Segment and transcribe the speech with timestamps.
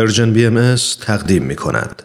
[0.00, 2.02] Persian BM تقدیم می کند.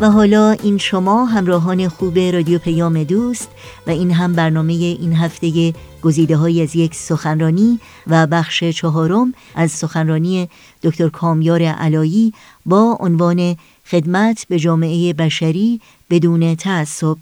[0.00, 3.48] و حالا این شما همراهان خوب رادیو پیام دوست
[3.86, 5.72] و این هم برنامه این هفته
[6.02, 10.48] گزیده های از یک سخنرانی و بخش چهارم از سخنرانی
[10.82, 12.32] دکتر کامیار علایی
[12.66, 13.56] با عنوان
[13.90, 17.16] خدمت به جامعه بشری بدون تعصب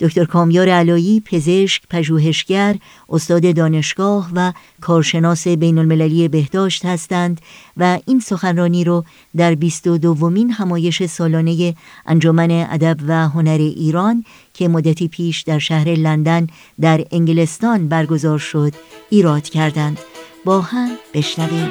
[0.00, 2.76] دکتر کامیار علایی پزشک، پژوهشگر،
[3.08, 7.40] استاد دانشگاه و کارشناس بین المللی بهداشت هستند
[7.76, 9.04] و این سخنرانی رو
[9.36, 11.74] در 22 دومین همایش سالانه
[12.06, 14.24] انجمن ادب و هنر ایران
[14.54, 16.46] که مدتی پیش در شهر لندن
[16.80, 18.72] در انگلستان برگزار شد
[19.10, 19.98] ایراد کردند.
[20.44, 21.68] با هم بشنویم.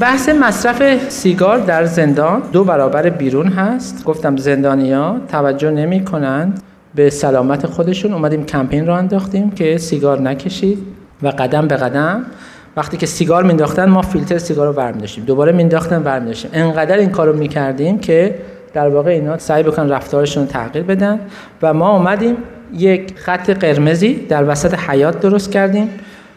[0.00, 4.04] بحث مصرف سیگار در زندان دو برابر بیرون هست.
[4.04, 6.62] گفتم زندانیا توجه نمی کنند
[6.94, 10.78] به سلامت خودشون اومدیم کمپین رو انداختیم که سیگار نکشید
[11.22, 12.24] و قدم به قدم.
[12.76, 16.96] وقتی که سیگار مینداختن ما فیلتر سیگار رو برمی داشتیم دوباره مینداختن برمی داشتیم انقدر
[16.96, 18.34] این کارو می‌کردیم که
[18.74, 21.20] در واقع اینا سعی بکنن رفتارشون تغییر بدن
[21.62, 22.36] و ما اومدیم
[22.72, 25.88] یک خط قرمزی در وسط حیات درست کردیم.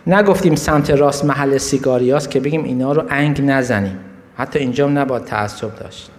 [0.07, 3.99] نگفتیم سمت راست محل سیگاریاست که بگیم اینا رو انگ نزنیم.
[4.37, 6.09] حتی اینجا نباید تعصب داشت.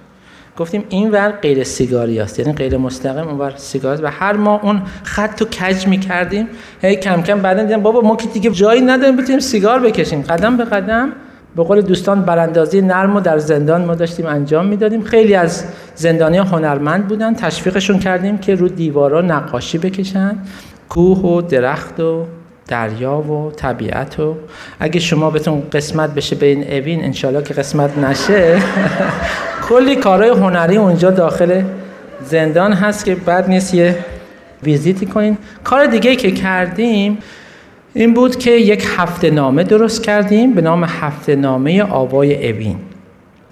[0.57, 4.61] گفتیم این ور غیر سیگاری است یعنی غیر مستقیم اون ور سیگار و هر ما
[4.63, 6.49] اون خط رو کج می کردیم
[6.83, 10.23] هی کم کم بعدا دیدم بابا ما که دیگه جایی نداریم بتونیم سیگار بکشیم.
[10.23, 11.13] قدم به قدم
[11.57, 15.03] به قول دوستان براندازی نرم و در زندان ما داشتیم انجام می‌دادیم.
[15.03, 20.39] خیلی از زندانی هنرمند بودن تشویقشون کردیم که رو دیوارا نقاشی بکشن
[20.89, 22.27] کوه و درخت و
[22.69, 24.37] دریا و طبیعت و
[24.81, 28.59] اگه شما بهتون قسمت بشه به این اوین انشالله که قسمت نشه.
[29.69, 31.63] کلی کارهای هنری اونجا داخل
[32.25, 33.97] زندان هست که بعد نیست یه
[34.63, 35.39] ویزیتی کنین.
[35.65, 37.19] کار دیگه که کردیم
[37.95, 42.77] این بود که یک هفته نامه درست کردیم به نام هفته نامه آوای اوین.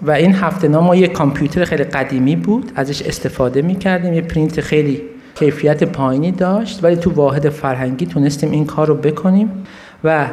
[0.01, 4.61] و این هفته نامه یک کامپیوتر خیلی قدیمی بود ازش استفاده می کردیم یه پرینت
[4.61, 5.01] خیلی
[5.35, 9.65] کیفیت پایینی داشت ولی تو واحد فرهنگی تونستیم این کار رو بکنیم
[10.03, 10.27] و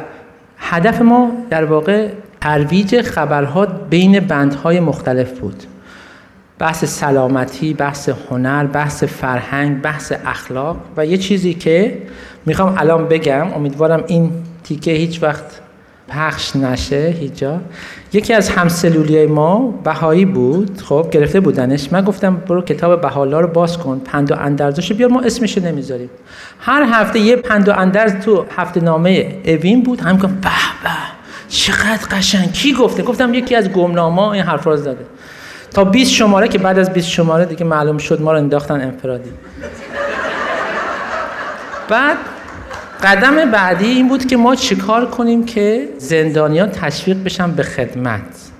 [0.57, 2.09] هدف ما در واقع
[2.41, 5.63] ترویج خبرها بین بندهای مختلف بود.
[6.59, 12.01] بحث سلامتی، بحث هنر، بحث فرهنگ، بحث اخلاق و یه چیزی که
[12.45, 14.31] می‌خوام الان بگم امیدوارم این
[14.63, 15.61] تیکه هیچ وقت
[16.11, 17.59] پخش نشه هیچا
[18.13, 21.93] یکی از همسلولی ما بهایی بود خب گرفته بودنش.
[21.93, 26.09] من گفتم برو کتاب بهالا رو باز کن پند و اندرزش بیار ما اسمش نمی‌ذاریم.
[26.59, 30.01] هر هفته یه پند و اندرز تو هفته نامه اوین بود.
[30.01, 30.49] هم گفت به
[30.83, 30.89] به
[31.47, 32.51] چقدر قشنگ.
[32.51, 35.05] کی گفته؟ گفتم یکی از گمناما این حرف رو زده.
[35.73, 39.29] تا 20 شماره که بعد از 20 شماره دیگه معلوم شد ما رو انداختن انفرادی.
[41.89, 42.17] بعد
[43.03, 48.51] قدم بعدی این بود که ما چیکار کنیم که زندانیان تشویق بشن به خدمت.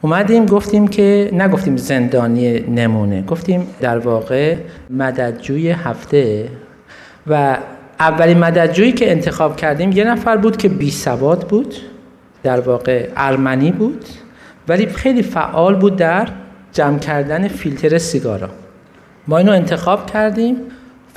[0.00, 4.56] اومدیم گفتیم که نگفتیم زندانی نمونه گفتیم در واقع
[4.90, 6.48] مددجوی هفته
[7.26, 7.58] و
[8.00, 11.74] اولین مددجویی که انتخاب کردیم یه نفر بود که بی سواد بود
[12.42, 14.04] در واقع ارمنی بود
[14.68, 16.28] ولی خیلی فعال بود در
[16.72, 18.48] جمع کردن فیلتر سیگارا.
[19.28, 20.56] ما اینو انتخاب کردیم.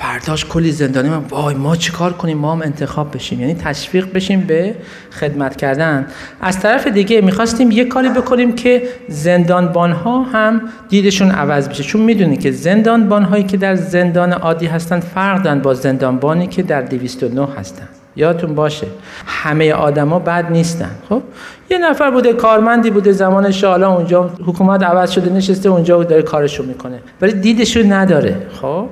[0.00, 3.40] فرداش کلی زندانی من وای ما چیکار کنیم؟ ما هم انتخاب بشیم.
[3.40, 4.74] یعنی تشویق بشیم به
[5.10, 6.06] خدمت کردن.
[6.40, 11.82] از طرف دیگه می‌خواستیم یه کاری بکنیم که زندانبان ها هم دیدشون عوض بشه.
[11.82, 16.62] چون می‌دونی که زندانبان هایی که در زندان عادی هستن فرق دارن با زندانبانی که
[16.62, 17.88] در 209 هستن.
[18.16, 18.86] یادتون باشه
[19.26, 20.90] همه آدما بد نیستن.
[21.08, 21.22] خب؟
[21.70, 26.62] یه نفر بوده کارمندی بوده زمان شالا اونجا حکومت عوض شده نشسته اونجا داره کارشو
[26.62, 26.98] می‌کنه.
[27.20, 28.36] ولی دیدشو نداره.
[28.60, 28.86] خب؟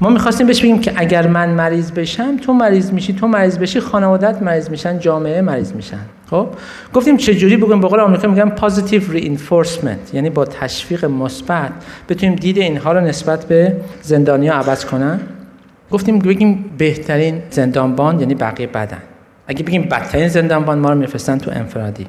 [0.00, 3.80] ما می‌خواستیم بهش بگیم که اگر من مریض بشم تو مریض میشی تو مریض بشی
[3.80, 6.00] خانوادت مریض میشن جامعه مریض میشن.
[6.30, 6.48] خب؟
[6.94, 11.70] گفتیم چه جوری بگیم به قول آمریکا میگن positive reinforcement یعنی با تشویق مثبت
[12.08, 15.20] بتونیم دید اینها رو نسبت به زندانیا عوض کنن.
[15.90, 19.02] گفتیم بگیم بهترین زندانبان یعنی بقیه بدن.
[19.46, 22.06] اگه بگیم بدترین زندانبان ما رو میفرستن تو انفرادی.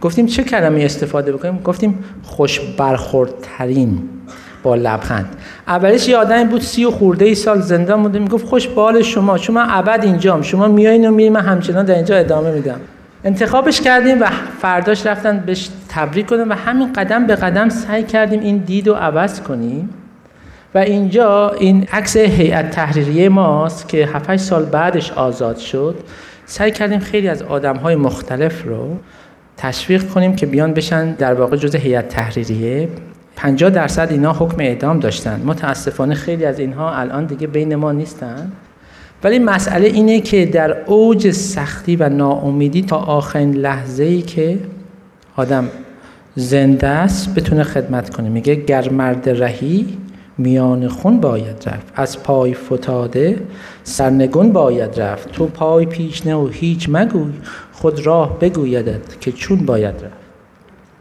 [0.00, 4.02] گفتیم چه کلمه استفاده بکنیم؟ گفتیم خوش برخوردترین
[4.64, 5.36] با لبخند.
[5.68, 9.02] اولش یه آدمی بود سی و خورده ای سال زندان بوده می‌گفت خوش به حال
[9.02, 12.80] شما من ابد اینجام شما میایین و میرین من همچنان در اینجا ادامه میدم.
[13.24, 14.26] انتخابش کردیم و
[14.60, 18.94] فرداش رفتن بهش تبریک کنیم و همین قدم به قدم سعی کردیم این دید رو
[18.94, 19.90] عوض کنیم.
[20.74, 25.94] و اینجا این عکس هیئت تحریریه ماست که 7 سال بعدش آزاد شد.
[26.46, 28.96] سعی کردیم خیلی از آدم های مختلف رو
[29.56, 32.88] تشویق کنیم که بیان بشن در واقع جز هیئت تحریریه.
[33.36, 35.42] 50 درصد اینا حکم اعدام داشتن.
[35.44, 38.52] متاسفانه خیلی از اینها الان دیگه بین ما نیستن.
[39.24, 44.58] ولی مسئله اینه که در اوج سختی و ناامیدی تا آخرین لحظه ای که
[45.36, 45.68] آدم
[46.36, 48.28] زنده است بتونه خدمت کنه.
[48.28, 49.98] میگه گر مرد رهی
[50.38, 51.92] میان خون باید رفت.
[51.94, 53.38] از پای فتاده
[53.84, 55.32] سرنگون باید رفت.
[55.32, 57.32] تو پای پیش نه و هیچ مگوی
[57.72, 60.23] خود راه بگویدت که چون باید رفت.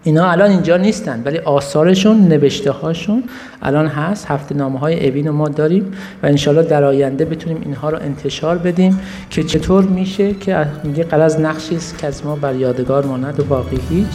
[0.04, 3.24] اینا الان اینجا نیستن ولی آثارشون نوشته هاشون
[3.62, 4.26] الان هست.
[4.26, 5.92] هفته نامه های اوین ما داریم
[6.24, 11.40] و انشالله در آینده بتونیم اینها رو انتشار بدیم که چطور میشه که میگه قرض
[11.40, 14.08] نقشی است که از ما بر یادگار ماند و باقی هیچ.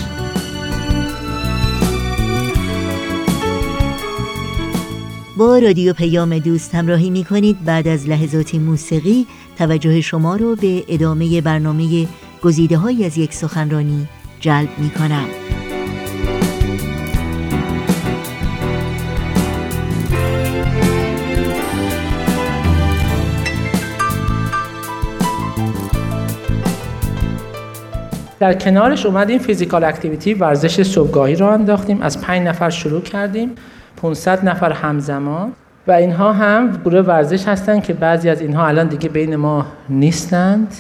[5.37, 9.27] با رادیو پیام دوست همراهی می کنید بعد از لحظات موسیقی
[9.59, 12.07] توجه شما رو به ادامه برنامه
[12.43, 14.09] گزیده های از یک سخنرانی
[14.41, 15.48] جلب می کنم.
[28.41, 33.51] در کنارش اومدیم فیزیکال اکتیویتی ورزش صبحگاهی رو انداختیم از پنج نفر شروع کردیم
[33.97, 35.53] 500 نفر همزمان
[35.87, 40.75] و اینها هم گروه ورزش هستند که بعضی از اینها الان دیگه بین ما نیستند.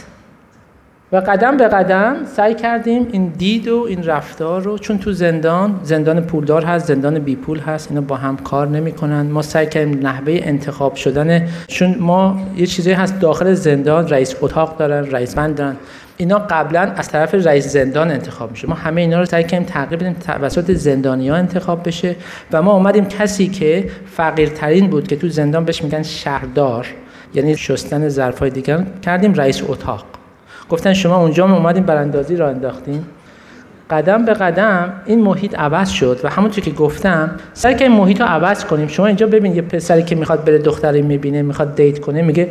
[1.13, 5.81] و قدم به قدم سعی کردیم این دید و این رفتار رو چون تو زندان
[5.83, 10.07] زندان پولدار هست زندان بی پول هست اینا با هم کار نمی‌کنن ما سعی کردیم
[10.07, 15.55] نحوه انتخاب شدن چون ما یه چیزی هست داخل زندان رئیس اتاق دارن رئیس بند
[15.55, 15.77] دارن.
[16.21, 19.97] اینا قبلا از طرف رئیس زندان انتخاب میشه ما همه اینا رو سعی کردیم تقریبا
[19.97, 22.17] بدیم توسط زندانی ها انتخاب بشه
[22.53, 26.87] و ما اومدیم کسی که فقیرترین بود که تو زندان بهش میگن شهردار
[27.35, 30.05] یعنی شستن ظرفای دیگر کردیم رئیس اتاق
[30.69, 33.07] گفتن شما اونجا ما اومدیم براندازی را انداختیم
[33.91, 37.31] قدم به قدم این محیط عوض شد و همونطور که گفتم
[37.63, 41.03] که این محیط رو عوض کنیم شما اینجا ببین یه پسری که می‌خواد بره دختری
[41.03, 42.49] می‌بینه می‌خواد دیت کنه میگه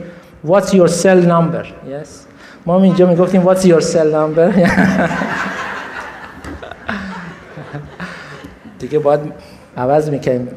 [0.48, 1.66] What's your cell number?
[1.66, 2.27] Yes.
[2.68, 4.70] ما اینجا می‌گفتیم What's your cell number?
[8.80, 9.20] دیگه باید
[9.78, 10.48] عوض می‌کنیم.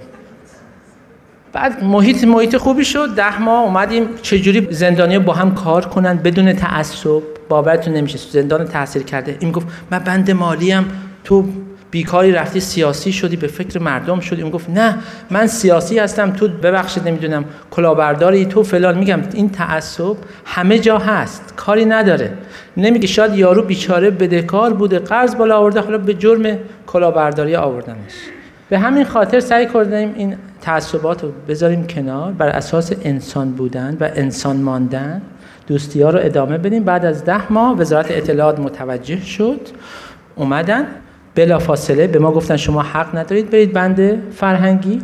[1.52, 3.14] بعد محیط محیط خوبی شد.
[3.14, 4.08] ده ماه اومدیم.
[4.22, 8.18] چجوری زندانی با هم کار کنن بدون تعصب؟ باورتون نمیشه.
[8.18, 9.36] زندان تاثیر کرده.
[9.40, 10.84] این گفت من بند مالی هم
[11.24, 11.44] تو
[11.90, 14.42] بیکاری رفتی سیاسی شدی به فکر مردم شدی.
[14.42, 14.98] اون گفت نه
[15.31, 18.98] من سیاسی هستم تو ببخشید نمی‌دونم کلاهبرداری تو فلان.
[18.98, 22.32] میگم این تعصب همه جا هست کاری نداره.
[22.76, 28.12] نمیگه شاید یارو بیچاره بدهکار بوده قرض بالا آورده حالا به جرم کلاهبرداری آوردنش.
[28.69, 32.32] به همین خاطر سعی کردیم این تعصبات رو بذاریم کنار.
[32.32, 35.22] بر اساس انسان بودن و انسان ماندن
[35.66, 36.84] دوستی ها رو ادامه بدیم.
[36.84, 39.60] بعد از ده ماه وزارت اطلاعات متوجه شد
[40.36, 40.86] اومدن.
[41.35, 45.03] بلا فاصله به ما گفتن شما حق ندارید برید بند فرهنگی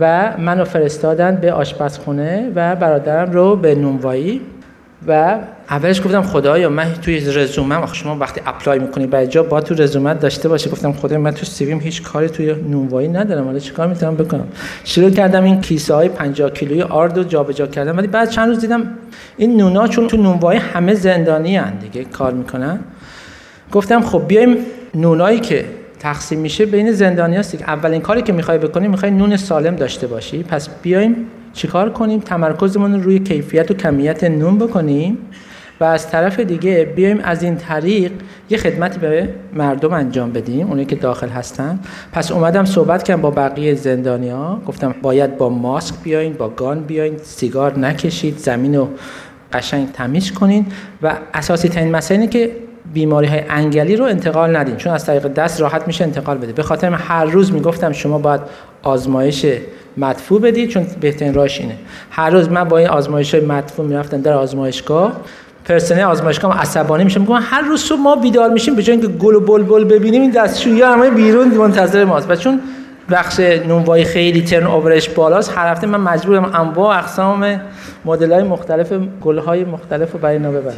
[0.00, 4.40] و منو فرستادن به آشپزخونه و برادرم رو به نونوایی.
[5.06, 5.38] و
[5.70, 9.74] اولش گفتم خدایا من توی رزومم آخه شما وقتی اپلای می‌کنی برای جا با تو
[9.74, 10.70] رزومت داشته باشه.
[10.70, 13.44] گفتم خدایا من تو سیویم هیچ کاری توی نونوایی ندارم.
[13.44, 14.48] حالا چیکار می‌تونم بکنم؟
[14.84, 17.96] شروع کردم این کیسه های 50 کیلویی آرد رو جابجا کردم.
[17.96, 18.82] ولی بعد چند روز دیدم
[19.36, 22.78] این نونا چون تو نونوایی همه زندانی هن دیگه کار می‌کنن.
[23.72, 24.56] گفتم خب بیایم
[24.94, 25.64] نونایی که
[25.98, 27.70] تقسیم میشه بین زندانی هست دیگه.
[27.70, 30.42] اولین کاری که می‌خوای بکنی می‌خوای نون سالم داشته باشی.
[30.42, 31.16] پس بیایم
[31.52, 35.18] چیکار کنیم؟ تمرکزمون رو روی کیفیت و کمیت نون بکنیم
[35.80, 38.12] و از طرف دیگه بیایم از این طریق
[38.50, 41.80] یه خدمتی به مردم انجام بدیم اونایی که داخل هستن.
[42.12, 47.18] پس اومدم صحبت کردم با بقیه زندانیا گفتم باید با ماسک بیاین با گان بیاین
[47.22, 48.88] سیگار نکشید زمین رو
[49.52, 50.66] قشنگ تمیز کنین.
[51.02, 52.50] و اساسی ترین مسئله اینه که
[52.92, 54.76] بیماری های انگلی رو انتقال ندین.
[54.76, 56.52] چون از طریق دست راحت میشه انتقال بده.
[56.52, 58.40] به خاطر هر روز می‌گفتم شما باید
[58.82, 59.46] آزمایش
[59.96, 61.74] مدفوع بدید چون بهترین راهش اینه.
[62.10, 65.12] هر روز من با این آزمایش های مدفوع می‌رفتم در آزمایشگاه.
[65.64, 69.34] پرسنل آزمایشگاه عصبانی میشه میگم هر روز صبح ما بیدار میشیم به جای اینکه گل
[69.34, 72.30] و بلبل ببینیم این دستشویی همه بیرون منتظر ماست.
[72.30, 72.60] و چون
[73.10, 77.60] بخش نونوایی خیلی ترن اوورش بالاست هر هفته من مجبورم انواع اقسام
[78.04, 80.74] مدل های مختلف گل های مختلف رو برای اینا ببرم.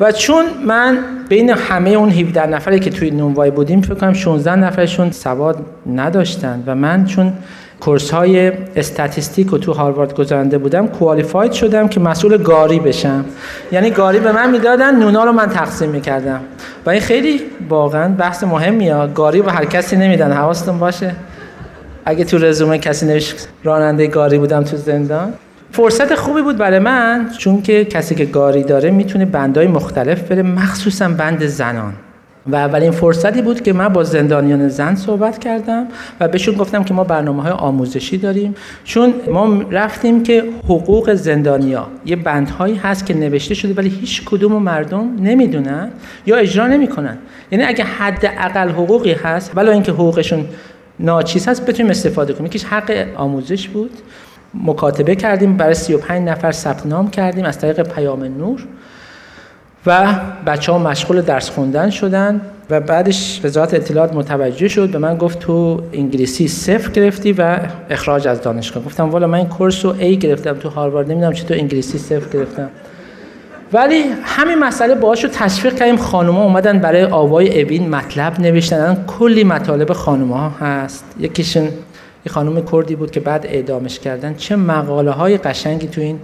[0.00, 4.56] و چون من بین همه اون 17 نفری که توی نونوای بودیم فکر کنم 16
[4.56, 7.32] نفرشون سواد نداشتن و من چون
[7.80, 13.24] کورس های استاتیستیک رو تو هاروارد گذرانده بودم کوالیفاید شدم که مسئول گاری بشم.
[13.72, 16.40] یعنی گاری به من می‌دادن نونا رو من تقسیم می‌کردم.
[16.86, 19.06] و این خیلی واقعا بحث مهمیه.
[19.14, 20.32] گاری به هر کسی نمیدن.
[20.32, 21.14] حواستون باشه.
[22.04, 25.32] اگه تو رزومه کسی نوشت راننده گاری بودم تو زندان.
[25.78, 30.42] فرصت خوبی بود برای من چون که کسی که گاری داره می‌تونه بندهای مختلف بره
[30.42, 31.92] مخصوصا بند زنان.
[32.46, 35.86] و اولین فرصتی بود که من با زندانیان زن صحبت کردم
[36.20, 38.54] و بهشون گفتم که ما برنامه های آموزشی داریم.
[38.84, 44.62] چون ما رفتیم که حقوق زندانیا یه بندهایی هست که نوشته شده ولی هیچ کدوم
[44.62, 45.90] مردم نمی‌دونن
[46.26, 47.18] یا اجرا نمی‌کنن.
[47.50, 50.44] یعنی اگه حد اقل حقوقی هست ولی اینکه حقوقشون
[51.00, 52.46] ناچیز هست بتونیم استفاده کنیم.
[52.46, 53.90] یکیش حق آموزش بود.
[54.64, 58.66] مکاتبه کردیم برای 35 نفر ثبت نام کردیم از طریق پیام نور
[59.86, 60.14] و
[60.46, 65.38] بچه ها مشغول درس خوندن شدن و بعدش وزارت اطلاعات متوجه شد به من گفت
[65.38, 67.58] تو انگلیسی صفر گرفتی و
[67.90, 68.84] اخراج از دانشگاه.
[68.84, 72.68] گفتم والا من این کورس رو A گرفتم تو هاروارد نمی‌دونم چطور انگلیسی صفر گرفتم.
[73.72, 79.04] ولی همین مسئله باهاش رو تشویق کردیم خانوما اومدن برای آوای ابین مطلب نوشتن.
[79.06, 81.04] کلی مطالب خانوما هست.
[81.20, 81.68] یکیشون
[82.28, 84.34] یه خانم کردی بود که بعد اعدامش کردن.
[84.34, 86.20] چه مقاله های قشنگی تو این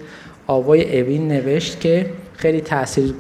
[0.47, 2.07] آوای اوین نوشت که
[2.37, 2.61] خیلی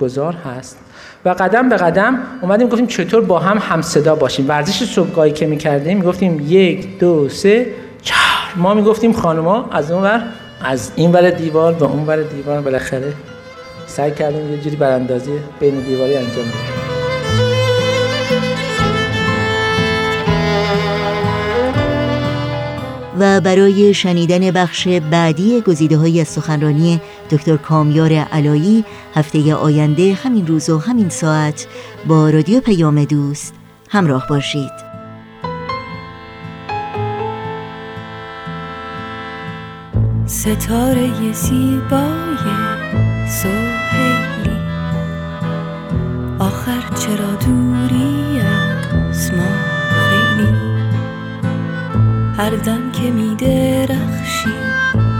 [0.00, 0.78] گذار هست.
[1.24, 4.48] و قدم به قدم اومدیم گفتیم چطور با هم هم صدا باشیم.
[4.48, 7.66] ورزش صبحگاهی که می‌کردیم می‌گفتیم یک دو سه
[8.02, 8.56] چهار.
[8.56, 10.22] ما می‌گفتیم خانما از اون ور
[10.64, 12.60] از این ور دیوار به اون ور دیوار.
[12.60, 13.12] بالاخره
[13.86, 16.83] سعی کردیم یه جوری براندازی بین دیواری انجام بدیم.
[23.18, 30.70] و برای شنیدن بخش بعدی گزیده های سخنرانی دکتر کامیار علایی هفته آینده همین روز
[30.70, 31.66] و همین ساعت
[32.06, 33.54] با رادیو پیام دوست
[33.90, 34.94] همراه باشید.
[40.26, 42.36] ستاره زیبای
[52.38, 54.54] هر دم که می درخشی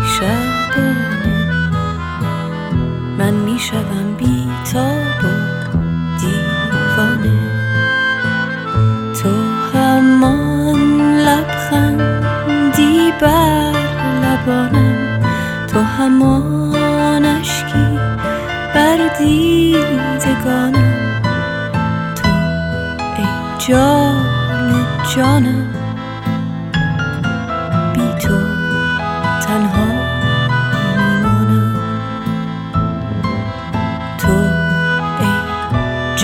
[0.07, 1.51] شبانه.
[3.19, 5.27] من می شوم بی تاب و
[6.21, 7.39] دیوانه.
[9.23, 9.31] تو
[9.75, 13.73] همان لبخندی بر
[14.23, 15.21] لبانم.
[15.67, 17.99] تو همان اشکی
[18.75, 20.95] بر دیدگانم.
[22.15, 22.29] تو
[23.19, 23.27] ای
[23.59, 25.84] جان جانم.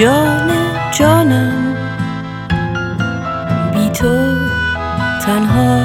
[0.00, 0.50] جان
[0.98, 1.76] جانم.
[3.74, 4.34] بی تو
[5.26, 5.84] تنها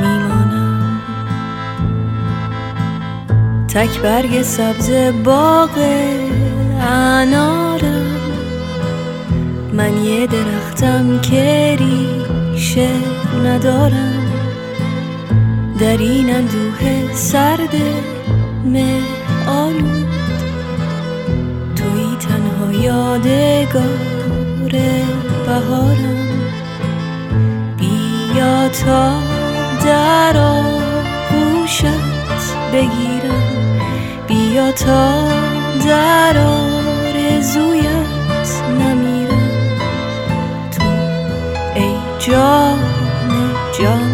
[0.00, 1.00] میمانم.
[3.68, 4.90] تک برگ سبز
[5.24, 5.78] باغ
[6.80, 8.06] انارم.
[9.72, 12.90] من یه درختم که ریشه
[13.44, 14.22] ندارم.
[15.78, 17.74] در این اندوه سرد
[18.64, 19.00] مه
[19.46, 20.09] آلود.
[22.90, 24.72] یادگار
[25.46, 26.28] بهارم.
[27.78, 29.12] بیا تا
[29.84, 31.84] در آغوشت
[32.72, 33.78] بگیرم.
[34.28, 35.28] بیا تا
[35.86, 37.82] در آرزویت
[38.80, 39.50] نمیرم.
[40.78, 40.84] تو
[41.74, 42.78] ای جان
[43.78, 44.09] جانم